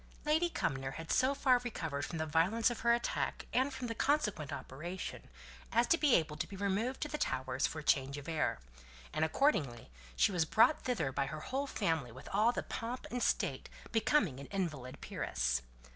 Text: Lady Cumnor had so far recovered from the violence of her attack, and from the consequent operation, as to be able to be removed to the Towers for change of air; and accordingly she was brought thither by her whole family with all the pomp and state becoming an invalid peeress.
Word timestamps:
Lady 0.25 0.49
Cumnor 0.49 0.93
had 0.93 1.11
so 1.11 1.35
far 1.35 1.59
recovered 1.63 2.03
from 2.05 2.17
the 2.17 2.25
violence 2.25 2.71
of 2.71 2.79
her 2.79 2.91
attack, 2.91 3.45
and 3.53 3.71
from 3.71 3.85
the 3.85 3.93
consequent 3.93 4.51
operation, 4.51 5.29
as 5.71 5.85
to 5.85 5.95
be 5.95 6.15
able 6.15 6.35
to 6.37 6.47
be 6.47 6.55
removed 6.55 6.99
to 7.01 7.07
the 7.07 7.19
Towers 7.19 7.67
for 7.67 7.83
change 7.83 8.17
of 8.17 8.27
air; 8.27 8.57
and 9.13 9.23
accordingly 9.23 9.91
she 10.15 10.31
was 10.31 10.43
brought 10.43 10.81
thither 10.81 11.11
by 11.11 11.27
her 11.27 11.41
whole 11.41 11.67
family 11.67 12.11
with 12.11 12.27
all 12.33 12.51
the 12.51 12.63
pomp 12.63 13.05
and 13.11 13.21
state 13.21 13.69
becoming 13.91 14.39
an 14.39 14.47
invalid 14.47 15.01
peeress. 15.01 15.61